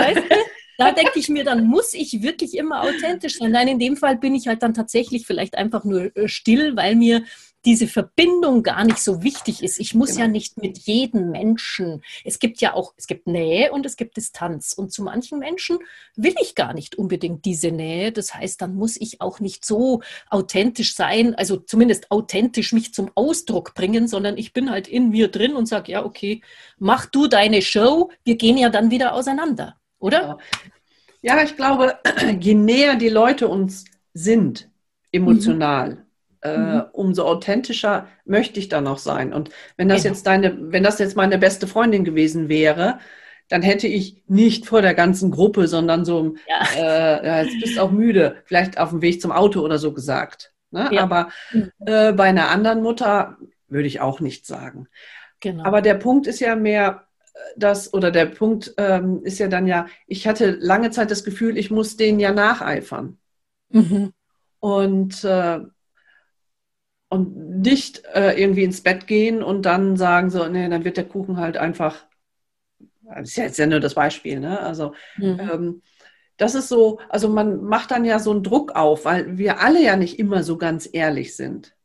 [0.80, 3.50] Da denke ich mir, dann muss ich wirklich immer authentisch sein.
[3.50, 6.96] Nein, in dem Fall bin ich halt dann tatsächlich vielleicht einfach nur äh, still, weil
[6.96, 7.22] mir
[7.64, 9.78] diese Verbindung gar nicht so wichtig ist.
[9.80, 10.20] Ich muss genau.
[10.22, 12.02] ja nicht mit jedem Menschen.
[12.24, 14.72] Es gibt ja auch, es gibt Nähe und es gibt Distanz.
[14.72, 15.78] Und zu manchen Menschen
[16.16, 18.12] will ich gar nicht unbedingt diese Nähe.
[18.12, 23.10] Das heißt, dann muss ich auch nicht so authentisch sein, also zumindest authentisch mich zum
[23.14, 26.40] Ausdruck bringen, sondern ich bin halt in mir drin und sage, ja, okay,
[26.78, 28.10] mach du deine Show.
[28.24, 30.38] Wir gehen ja dann wieder auseinander, oder?
[31.20, 31.98] Ja, ja ich glaube,
[32.40, 34.70] je näher die Leute uns sind,
[35.12, 36.09] emotional, mhm
[36.42, 36.82] äh, mhm.
[36.92, 39.32] umso authentischer möchte ich da noch sein.
[39.32, 40.14] Und wenn das genau.
[40.14, 42.98] jetzt deine, wenn das jetzt meine beste Freundin gewesen wäre,
[43.48, 47.18] dann hätte ich nicht vor der ganzen Gruppe, sondern so, ja.
[47.18, 50.52] äh, jetzt bist du auch müde, vielleicht auf dem Weg zum Auto oder so gesagt.
[50.70, 50.88] Ne?
[50.92, 51.02] Ja.
[51.02, 51.70] Aber mhm.
[51.84, 53.36] äh, bei einer anderen Mutter
[53.68, 54.86] würde ich auch nicht sagen.
[55.40, 55.64] Genau.
[55.64, 59.66] Aber der Punkt ist ja mehr, äh, das, oder der Punkt ähm, ist ja dann
[59.66, 63.18] ja, ich hatte lange Zeit das Gefühl, ich muss denen ja nacheifern.
[63.70, 64.12] Mhm.
[64.60, 65.60] Und äh,
[67.10, 71.08] und nicht äh, irgendwie ins Bett gehen und dann sagen so, nee, dann wird der
[71.08, 72.06] Kuchen halt einfach,
[73.02, 74.60] das ist ja jetzt ja nur das Beispiel, ne?
[74.60, 75.40] Also mhm.
[75.40, 75.82] ähm,
[76.36, 79.82] das ist so, also man macht dann ja so einen Druck auf, weil wir alle
[79.82, 81.76] ja nicht immer so ganz ehrlich sind.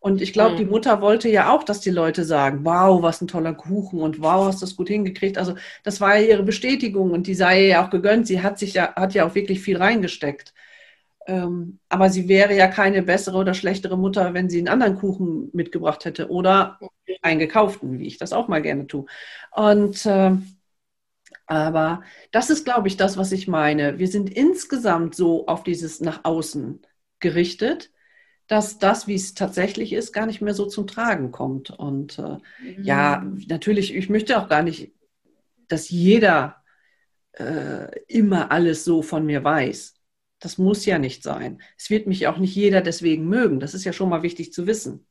[0.00, 0.58] Und ich glaube, mhm.
[0.58, 4.20] die Mutter wollte ja auch, dass die Leute sagen, wow, was ein toller Kuchen und
[4.20, 5.38] wow, hast du das gut hingekriegt.
[5.38, 8.26] Also das war ja ihre Bestätigung und die sei ja auch gegönnt.
[8.26, 10.54] Sie hat sich ja, hat ja auch wirklich viel reingesteckt.
[11.30, 15.48] Ähm, aber sie wäre ja keine bessere oder schlechtere Mutter, wenn sie einen anderen Kuchen
[15.52, 16.80] mitgebracht hätte oder
[17.22, 19.06] einen gekauften, wie ich das auch mal gerne tue.
[19.52, 20.32] Und äh,
[21.46, 24.00] aber das ist, glaube ich, das, was ich meine.
[24.00, 26.80] Wir sind insgesamt so auf dieses nach außen
[27.20, 27.92] gerichtet,
[28.48, 31.70] dass das, wie es tatsächlich ist, gar nicht mehr so zum Tragen kommt.
[31.70, 32.82] Und äh, mhm.
[32.82, 34.92] ja, natürlich, ich möchte auch gar nicht,
[35.68, 36.56] dass jeder
[37.34, 39.99] äh, immer alles so von mir weiß.
[40.40, 41.62] Das muss ja nicht sein.
[41.78, 43.60] Es wird mich auch nicht jeder deswegen mögen.
[43.60, 45.06] Das ist ja schon mal wichtig zu wissen.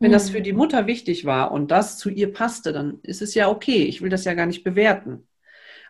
[0.00, 0.14] Wenn mhm.
[0.14, 3.48] das für die Mutter wichtig war und das zu ihr passte, dann ist es ja
[3.48, 3.84] okay.
[3.84, 5.28] Ich will das ja gar nicht bewerten.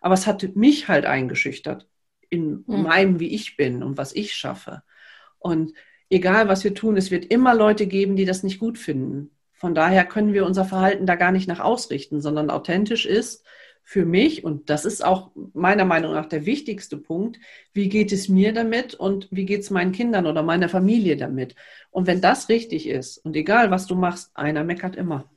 [0.00, 1.88] Aber es hat mich halt eingeschüchtert
[2.28, 2.82] in mhm.
[2.82, 4.82] meinem, wie ich bin und was ich schaffe.
[5.38, 5.72] Und
[6.10, 9.30] egal, was wir tun, es wird immer Leute geben, die das nicht gut finden.
[9.52, 13.46] Von daher können wir unser Verhalten da gar nicht nach ausrichten, sondern authentisch ist,
[13.84, 17.38] für mich, und das ist auch meiner Meinung nach der wichtigste Punkt,
[17.72, 21.54] wie geht es mir damit und wie geht es meinen Kindern oder meiner Familie damit?
[21.90, 25.30] Und wenn das richtig ist und egal was du machst, einer meckert immer.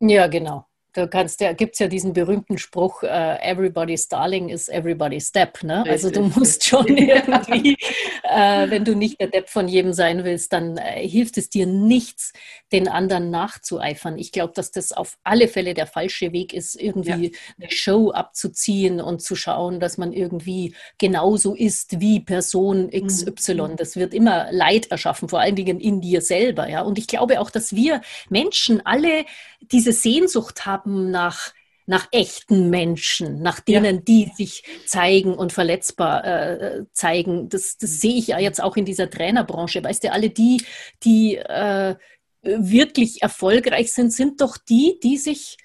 [0.00, 0.66] Ja, genau.
[0.94, 3.06] Du kannst ja, gibt es ja diesen berühmten Spruch, uh,
[3.42, 5.60] everybody's darling is everybody's step.
[5.64, 5.84] Ne?
[5.88, 7.76] Also du musst schon irgendwie,
[8.22, 11.66] äh, wenn du nicht der Depp von jedem sein willst, dann äh, hilft es dir
[11.66, 12.32] nichts,
[12.70, 14.18] den anderen nachzueifern.
[14.18, 17.38] Ich glaube, dass das auf alle Fälle der falsche Weg ist, irgendwie ja.
[17.60, 23.54] eine Show abzuziehen und zu schauen, dass man irgendwie genauso ist wie Person XY.
[23.54, 23.76] Mhm.
[23.76, 26.68] Das wird immer Leid erschaffen, vor allen Dingen in dir selber.
[26.68, 26.82] Ja?
[26.82, 29.24] Und ich glaube auch, dass wir Menschen alle
[29.72, 31.52] diese Sehnsucht haben nach
[31.86, 34.02] nach echten Menschen, nach denen, ja.
[34.02, 37.48] die sich zeigen und verletzbar äh, zeigen.
[37.50, 39.84] Das, das sehe ich ja jetzt auch in dieser Trainerbranche.
[39.84, 40.62] Weißt du, alle die,
[41.02, 41.94] die äh,
[42.42, 45.58] wirklich erfolgreich sind, sind doch die, die sich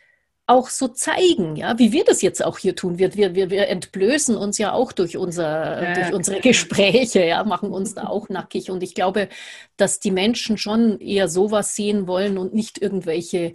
[0.49, 2.97] auch so zeigen, ja, wie wir das jetzt auch hier tun.
[2.97, 7.71] Wir, wir, wir entblößen uns ja auch durch, unser, ja, durch unsere Gespräche, ja, machen
[7.71, 8.71] uns da auch nackig.
[8.71, 9.29] Und ich glaube,
[9.77, 13.53] dass die Menschen schon eher sowas sehen wollen und nicht irgendwelche äh,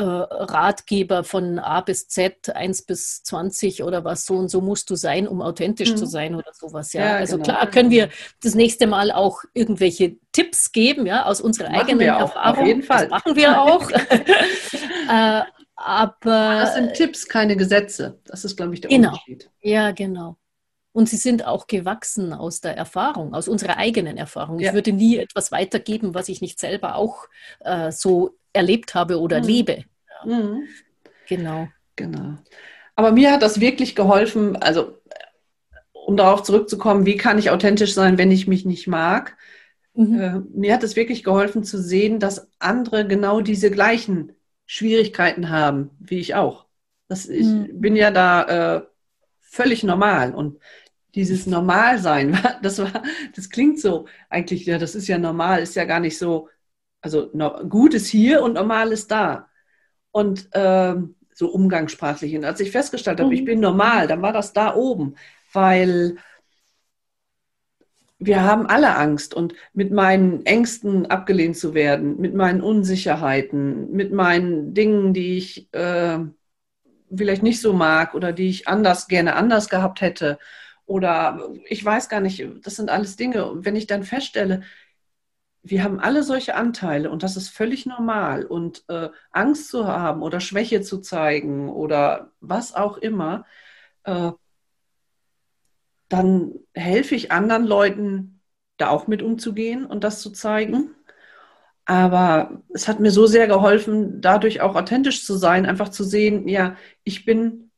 [0.00, 4.96] Ratgeber von A bis Z, 1 bis 20 oder was, so und so musst du
[4.96, 5.96] sein, um authentisch mhm.
[5.96, 6.92] zu sein oder sowas.
[6.92, 7.44] Ja, ja also genau.
[7.44, 8.08] klar können wir
[8.42, 12.60] das nächste Mal auch irgendwelche Tipps geben, ja, aus unserer machen eigenen Erfahrung.
[12.60, 13.08] Auf jeden Fall.
[13.08, 13.90] Das machen wir auch.
[15.10, 15.42] äh,
[15.76, 16.60] aber.
[16.60, 18.20] Das sind Tipps, keine Gesetze.
[18.24, 19.10] Das ist, glaube ich, der genau.
[19.10, 19.50] Unterschied.
[19.60, 20.36] Ja, genau.
[20.92, 24.58] Und sie sind auch gewachsen aus der Erfahrung, aus unserer eigenen Erfahrung.
[24.58, 24.68] Ja.
[24.68, 27.28] Ich würde nie etwas weitergeben, was ich nicht selber auch
[27.60, 29.46] äh, so erlebt habe oder mhm.
[29.46, 29.84] lebe.
[30.24, 30.36] Ja.
[30.36, 30.68] Mhm.
[31.28, 31.68] Genau.
[31.96, 32.36] Genau.
[32.94, 34.98] Aber mir hat das wirklich geholfen, also
[35.92, 39.36] um darauf zurückzukommen, wie kann ich authentisch sein, wenn ich mich nicht mag?
[39.94, 40.20] Mhm.
[40.20, 44.32] Äh, mir hat es wirklich geholfen zu sehen, dass andere genau diese gleichen
[44.66, 46.66] Schwierigkeiten haben, wie ich auch.
[47.08, 47.80] Das, ich mhm.
[47.80, 48.82] bin ja da äh,
[49.40, 50.58] völlig normal und
[51.14, 53.02] dieses Normalsein, das war,
[53.36, 56.48] das klingt so eigentlich, ja, das ist ja normal, ist ja gar nicht so,
[57.02, 57.28] also
[57.68, 59.48] gut ist hier und normal ist da.
[60.12, 62.36] Und ähm, so umgangssprachlich.
[62.36, 63.34] Und als ich festgestellt habe, mhm.
[63.36, 65.16] ich bin normal, dann war das da oben,
[65.52, 66.16] weil
[68.18, 74.12] wir haben alle Angst und mit meinen Ängsten abgelehnt zu werden, mit meinen Unsicherheiten, mit
[74.12, 76.18] meinen Dingen, die ich äh,
[77.14, 80.38] vielleicht nicht so mag oder die ich anders gerne anders gehabt hätte
[80.86, 83.50] oder ich weiß gar nicht, das sind alles Dinge.
[83.56, 84.62] wenn ich dann feststelle,
[85.62, 88.44] wir haben alle solche Anteile und das ist völlig normal.
[88.44, 93.46] Und äh, Angst zu haben oder Schwäche zu zeigen oder was auch immer,
[94.04, 94.32] äh,
[96.08, 98.40] dann helfe ich anderen Leuten,
[98.76, 100.94] da auch mit umzugehen und das zu zeigen.
[101.84, 106.48] Aber es hat mir so sehr geholfen, dadurch auch authentisch zu sein, einfach zu sehen,
[106.48, 107.70] ja, ich bin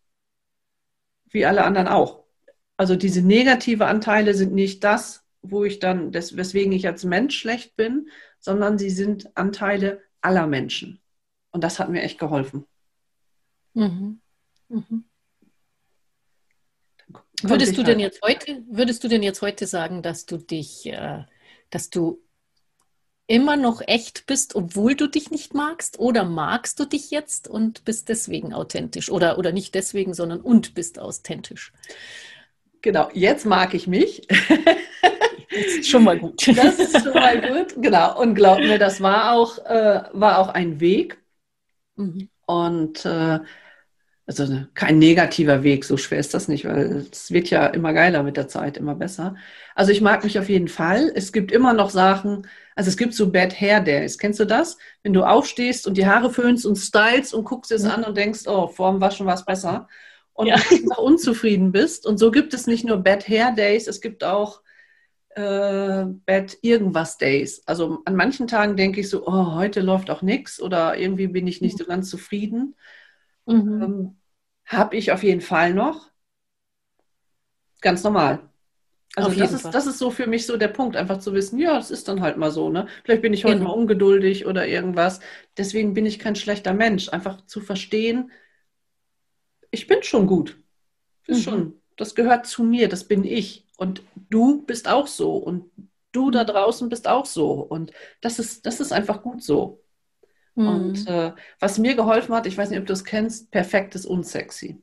[1.31, 2.25] wie alle anderen auch.
[2.77, 7.39] Also diese negative Anteile sind nicht das, wo ich dann, des, weswegen ich als Mensch
[7.39, 8.09] schlecht bin,
[8.41, 11.01] sondern sie sind Anteile aller Menschen.
[11.51, 12.67] Und das hat mir echt geholfen.
[13.75, 14.21] Mhm.
[14.69, 15.05] Mhm.
[17.43, 20.87] Würdest du denn halt jetzt heute, würdest du denn jetzt heute sagen, dass du dich,
[20.87, 21.25] äh,
[21.71, 22.23] dass du
[23.27, 25.99] immer noch echt bist, obwohl du dich nicht magst?
[25.99, 29.11] Oder magst du dich jetzt und bist deswegen authentisch?
[29.11, 31.73] Oder, oder nicht deswegen, sondern und bist authentisch?
[32.83, 34.27] Genau, jetzt mag ich mich.
[35.55, 36.47] Das ist schon mal gut.
[36.57, 38.21] Das ist schon mal gut, genau.
[38.21, 41.19] Und glaub mir, das war auch, äh, war auch ein Weg.
[41.97, 42.29] Mhm.
[42.47, 43.41] Und äh,
[44.27, 47.93] also ne, kein negativer Weg, so schwer ist das nicht, weil es wird ja immer
[47.93, 49.37] geiler mit der Zeit, immer besser.
[49.75, 51.13] Also ich mag mich auf jeden Fall.
[51.15, 54.19] Es gibt immer noch Sachen, also es gibt so Bad Hair Days.
[54.19, 54.79] Kennst du das?
[55.03, 57.91] Wenn du aufstehst und die Haare föhnst und stylst und guckst es mhm.
[57.91, 59.89] an und denkst, oh, vor dem Waschen war es besser.
[60.33, 60.55] Und ja.
[60.55, 62.07] einfach unzufrieden bist.
[62.07, 64.63] Und so gibt es nicht nur Bad Hair Days, es gibt auch
[65.35, 67.63] äh, Bad irgendwas Days.
[67.67, 71.47] Also an manchen Tagen denke ich so, oh, heute läuft auch nichts oder irgendwie bin
[71.47, 72.77] ich nicht so ganz zufrieden.
[73.47, 73.83] Mhm.
[73.83, 74.17] Ähm,
[74.67, 76.11] Habe ich auf jeden Fall noch.
[77.81, 78.49] Ganz normal.
[79.17, 81.79] Also das ist, das ist so für mich so der Punkt, einfach zu wissen, ja,
[81.79, 82.89] es ist dann halt mal so, ne?
[83.05, 83.71] Vielleicht bin ich heute genau.
[83.71, 85.21] mal ungeduldig oder irgendwas.
[85.57, 87.09] Deswegen bin ich kein schlechter Mensch.
[87.11, 88.33] Einfach zu verstehen,
[89.71, 90.59] ich bin schon gut.
[91.27, 91.43] Ist mhm.
[91.43, 93.64] schon, das gehört zu mir, das bin ich.
[93.77, 95.37] Und du bist auch so.
[95.37, 95.71] Und
[96.13, 97.53] du da draußen bist auch so.
[97.53, 99.83] Und das ist, das ist einfach gut so.
[100.55, 100.67] Mhm.
[100.69, 104.07] Und äh, was mir geholfen hat, ich weiß nicht, ob du es kennst, perfekt ist
[104.07, 104.81] unsexy.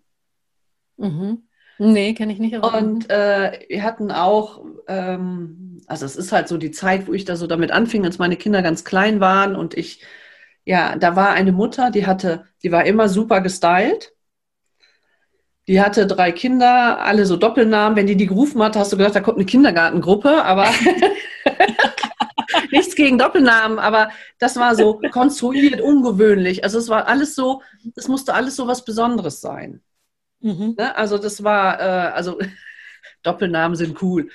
[0.97, 1.43] Mhm.
[1.77, 2.55] Nee, kenne ich nicht.
[2.55, 7.25] Und äh, wir hatten auch, ähm, also es ist halt so die Zeit, wo ich
[7.25, 10.03] da so damit anfing, als meine Kinder ganz klein waren und ich,
[10.63, 14.13] ja, da war eine Mutter, die hatte, die war immer super gestylt.
[15.71, 17.95] Die hatte drei Kinder, alle so Doppelnamen.
[17.95, 20.65] Wenn die die gerufen hat, hast du gedacht, da kommt eine Kindergartengruppe, aber
[22.71, 26.65] nichts gegen Doppelnamen, aber das war so konstruiert, ungewöhnlich.
[26.65, 27.61] Also es war alles so,
[27.95, 29.81] es musste alles so was Besonderes sein.
[30.41, 30.75] Mhm.
[30.77, 30.93] Ne?
[30.97, 32.37] Also das war, äh, also
[33.23, 34.27] Doppelnamen sind cool.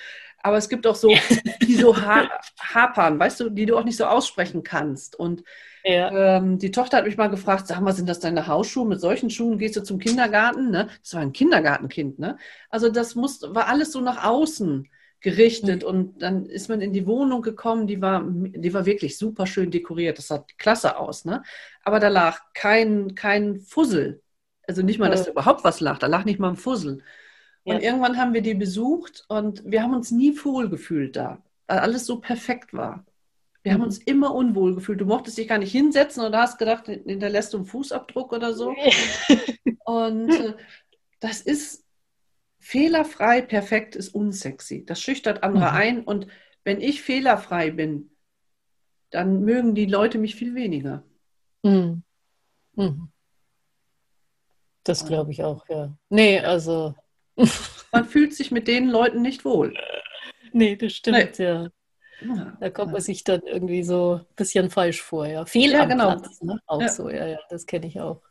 [0.42, 1.14] Aber es gibt auch so,
[1.60, 5.16] die so ha hapern, weißt du, die du auch nicht so aussprechen kannst.
[5.16, 5.44] Und
[5.86, 6.36] ja.
[6.36, 8.86] ähm, die Tochter hat mich mal gefragt, sag mal, sind das deine Hausschuhe?
[8.86, 10.70] Mit solchen Schuhen gehst du zum Kindergarten?
[10.70, 10.88] Ne?
[11.02, 12.18] Das war ein Kindergartenkind.
[12.18, 12.36] Ne?
[12.70, 14.88] Also das muss, war alles so nach außen
[15.20, 15.88] gerichtet mhm.
[15.88, 19.70] und dann ist man in die Wohnung gekommen, die war, die war wirklich super schön
[19.70, 21.42] dekoriert, das sah klasse aus, ne?
[21.82, 24.22] Aber da lag kein, kein Fussel.
[24.68, 27.02] Also nicht mal, dass da überhaupt was lag, da lag nicht mal ein Fussel.
[27.64, 27.80] Und ja.
[27.80, 32.06] irgendwann haben wir die besucht und wir haben uns nie wohl gefühlt da, weil alles
[32.06, 33.04] so perfekt war.
[33.66, 33.86] Wir haben mhm.
[33.86, 35.00] uns immer unwohl gefühlt.
[35.00, 38.72] Du mochtest dich gar nicht hinsetzen oder hast gedacht, hinterlässt du einen Fußabdruck oder so.
[39.84, 40.54] und äh,
[41.18, 41.84] das ist
[42.60, 44.84] fehlerfrei, perfekt ist unsexy.
[44.84, 45.76] Das schüchtert andere mhm.
[45.76, 46.28] ein und
[46.62, 48.12] wenn ich fehlerfrei bin,
[49.10, 51.02] dann mögen die Leute mich viel weniger.
[51.64, 52.04] Mhm.
[52.76, 53.08] Mhm.
[54.84, 55.98] Das glaube ich auch, ja.
[56.08, 56.94] Nee, also.
[57.90, 59.74] Man fühlt sich mit den Leuten nicht wohl.
[60.52, 61.44] Nee, das stimmt, nee.
[61.44, 61.68] ja.
[62.60, 65.44] Da kommt man sich dann irgendwie so ein bisschen falsch vor, ja.
[65.44, 66.16] Fehl ja, genau.
[66.16, 66.58] Platz, ne?
[66.66, 66.88] Auch ja.
[66.88, 68.22] so, ja, ja, das kenne ich auch.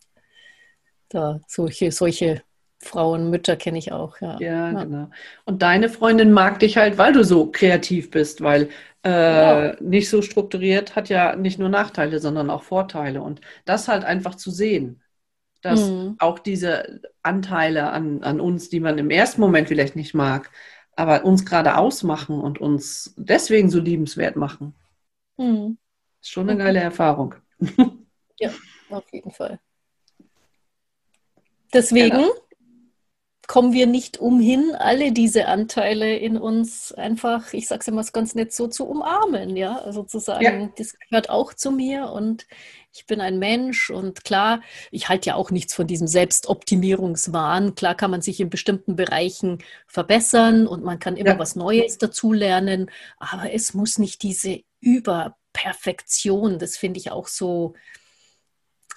[1.10, 2.42] Da solche, solche
[2.82, 4.40] Frauen, Mütter kenne ich auch, ja.
[4.40, 4.72] ja.
[4.72, 5.10] Ja, genau.
[5.46, 8.70] Und deine Freundin mag dich halt, weil du so kreativ bist, weil
[9.04, 9.76] äh, genau.
[9.82, 13.22] nicht so strukturiert hat ja nicht nur Nachteile, sondern auch Vorteile.
[13.22, 15.02] Und das halt einfach zu sehen
[15.66, 16.16] dass mhm.
[16.20, 20.52] auch diese Anteile an, an uns, die man im ersten Moment vielleicht nicht mag,
[20.96, 24.76] aber uns gerade ausmachen und uns deswegen so liebenswert machen.
[25.38, 25.78] Mhm.
[26.22, 27.36] Ist schon eine geile Erfahrung.
[28.38, 28.52] Ja,
[28.90, 29.62] auf jeden Fall.
[31.74, 32.34] Deswegen genau
[33.48, 38.36] kommen wir nicht umhin, alle diese Anteile in uns einfach, ich sage es immer ganz
[38.36, 40.70] nett so, zu umarmen, ja, also zu sagen, ja.
[40.78, 42.48] das gehört auch zu mir und
[42.96, 47.76] ich bin ein Mensch und klar, ich halte ja auch nichts von diesem Selbstoptimierungswahn.
[47.76, 51.40] Klar kann man sich in bestimmten Bereichen verbessern und man kann immer ja.
[51.40, 57.74] was Neues dazulernen, aber es muss nicht diese Überperfektion, das finde ich auch so,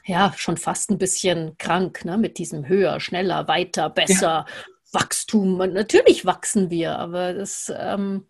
[0.05, 2.17] ja schon fast ein bisschen krank, ne?
[2.19, 4.47] mit diesem höher, schneller, weiter, besser, ja.
[4.93, 5.59] Wachstum.
[5.59, 8.27] Natürlich wachsen wir, aber das ähm,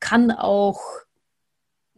[0.00, 0.80] kann auch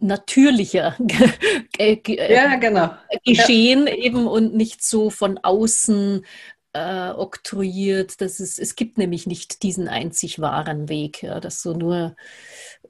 [0.02, 0.96] natürlicher
[1.78, 2.90] ja, genau.
[3.24, 3.94] Geschehen ja.
[3.94, 6.24] eben und nicht so von außen
[6.72, 8.20] äh, oktroyiert.
[8.20, 12.16] Das ist, es gibt nämlich nicht diesen einzig wahren Weg, ja, dass du nur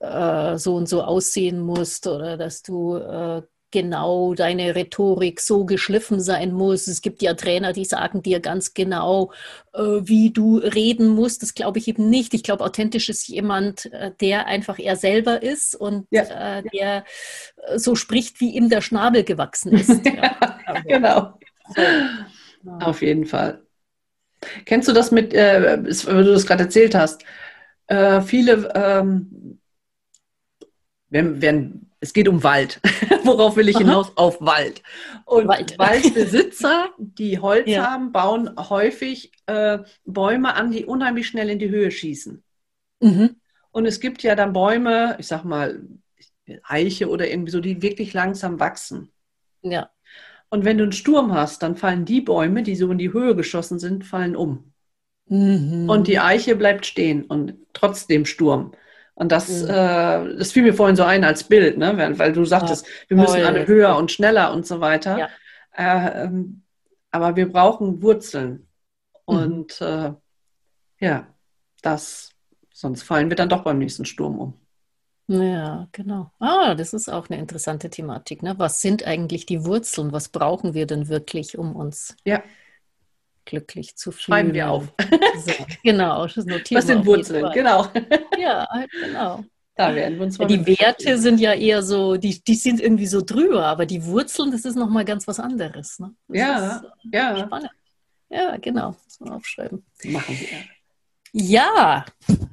[0.00, 6.20] äh, so und so aussehen musst oder dass du äh, genau deine Rhetorik so geschliffen
[6.20, 6.86] sein muss.
[6.86, 9.32] Es gibt ja Trainer, die sagen dir ganz genau,
[9.72, 11.42] äh, wie du reden musst.
[11.42, 12.34] Das glaube ich eben nicht.
[12.34, 16.58] Ich glaube, authentisch ist jemand, äh, der einfach er selber ist und ja.
[16.58, 17.04] äh, der
[17.76, 19.88] so spricht, wie ihm der Schnabel gewachsen ist.
[20.06, 21.38] ja, genau.
[21.74, 21.82] So.
[22.80, 23.62] Auf jeden Fall.
[24.64, 27.24] Kennst du das mit, äh, wenn du das gerade erzählt hast?
[27.86, 29.58] Äh, viele ähm,
[31.10, 32.80] wenn, wenn, es geht um Wald.
[33.24, 33.84] Worauf will ich Aha.
[33.84, 34.12] hinaus?
[34.16, 34.82] Auf Wald.
[35.26, 35.78] Und Wald.
[35.78, 37.90] Waldbesitzer, die Holz ja.
[37.90, 42.42] haben, bauen häufig äh, Bäume an, die unheimlich schnell in die Höhe schießen.
[43.00, 43.36] Mhm.
[43.70, 45.82] Und es gibt ja dann Bäume, ich sag mal,
[46.64, 49.12] Eiche oder irgendwie so, die wirklich langsam wachsen.
[49.62, 49.90] Ja.
[50.48, 53.36] Und wenn du einen Sturm hast, dann fallen die Bäume, die so in die Höhe
[53.36, 54.72] geschossen sind, fallen um.
[55.26, 55.88] Mhm.
[55.88, 58.72] Und die Eiche bleibt stehen und trotzdem Sturm.
[59.20, 59.68] Und das, mhm.
[59.68, 61.94] äh, das fiel mir vorhin so ein als Bild, ne?
[62.16, 65.18] weil, du sagtest, ja, wir müssen alle höher und schneller und so weiter.
[65.18, 65.28] Ja.
[65.76, 66.62] Äh, ähm,
[67.10, 68.66] aber wir brauchen Wurzeln.
[69.28, 69.36] Mhm.
[69.36, 70.14] Und äh,
[71.00, 71.26] ja,
[71.82, 72.30] das,
[72.72, 74.54] sonst fallen wir dann doch beim nächsten Sturm um.
[75.26, 76.32] Ja, genau.
[76.38, 78.42] Ah, das ist auch eine interessante Thematik.
[78.42, 78.54] Ne?
[78.56, 80.12] Was sind eigentlich die Wurzeln?
[80.12, 82.42] Was brauchen wir denn wirklich, um uns ja.
[83.50, 84.36] Glücklich zu fühlen?
[84.36, 84.84] Schreiben wir auf.
[85.44, 87.50] So, genau, das notieren Was sind Wurzeln?
[87.52, 87.86] Genau.
[88.38, 88.66] Ja,
[89.02, 89.44] genau.
[89.74, 93.06] Da werden wir uns mal Die Werte sind ja eher so, die, die sind irgendwie
[93.06, 95.98] so drüber, aber die Wurzeln, das ist nochmal ganz was anderes.
[95.98, 96.14] Ne?
[96.28, 97.46] ja, ist, äh, ja.
[97.46, 97.70] Spannend.
[98.30, 98.96] Ja, genau.
[99.04, 99.84] Muss man aufschreiben.
[100.04, 100.48] Machen wir.
[101.32, 102.06] Ja,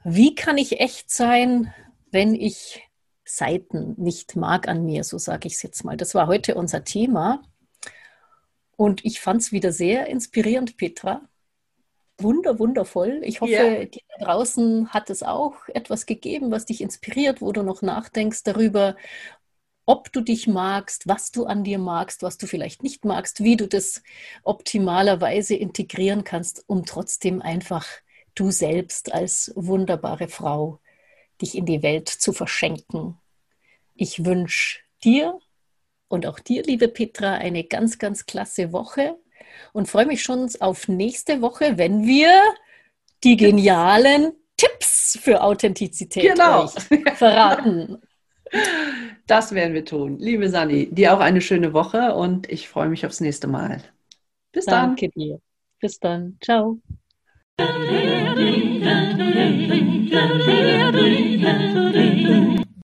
[0.04, 1.74] wie kann ich echt sein,
[2.12, 2.82] wenn ich
[3.24, 5.98] Seiten nicht mag an mir, so sage ich es jetzt mal.
[5.98, 7.42] Das war heute unser Thema.
[8.78, 11.28] Und ich fand es wieder sehr inspirierend, Petra.
[12.20, 13.22] Wunder, wundervoll.
[13.24, 13.86] Ich hoffe, ja.
[13.86, 18.44] dir da draußen hat es auch etwas gegeben, was dich inspiriert, wo du noch nachdenkst
[18.44, 18.96] darüber,
[19.86, 23.56] ob du dich magst, was du an dir magst, was du vielleicht nicht magst, wie
[23.56, 24.04] du das
[24.44, 27.88] optimalerweise integrieren kannst, um trotzdem einfach
[28.36, 30.80] du selbst als wunderbare Frau
[31.42, 33.18] dich in die Welt zu verschenken.
[33.96, 35.40] Ich wünsche dir
[36.08, 39.18] und auch dir, liebe Petra, eine ganz, ganz klasse Woche
[39.74, 42.32] und freue mich schon auf nächste Woche, wenn wir
[43.24, 46.68] die genialen Tipps für Authentizität genau.
[47.16, 47.98] verraten.
[49.28, 50.20] Das werden wir tun.
[50.20, 53.84] Liebe Sani, dir auch eine schöne Woche und ich freue mich aufs nächste Mal.
[54.54, 54.96] Bis dann.
[54.96, 55.42] Danke dir.
[55.82, 56.38] Bis dann.
[56.42, 56.80] Ciao.